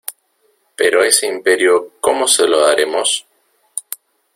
¿pero 0.75 1.03
ese 1.03 1.27
Imperio 1.27 1.91
cómo 2.01 2.27
se 2.27 2.47
lo 2.47 2.59
daremos? 2.61 3.27